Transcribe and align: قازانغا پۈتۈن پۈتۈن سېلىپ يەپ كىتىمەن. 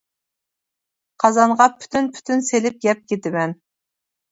قازانغا 1.25 1.69
پۈتۈن 1.83 2.09
پۈتۈن 2.17 2.43
سېلىپ 2.49 2.83
يەپ 2.91 3.07
كىتىمەن. 3.13 3.57